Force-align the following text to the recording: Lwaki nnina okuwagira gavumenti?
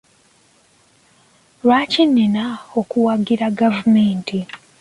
Lwaki 1.63 2.01
nnina 2.07 2.45
okuwagira 2.79 3.45
gavumenti? 3.59 4.37